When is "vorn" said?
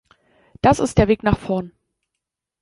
1.37-1.73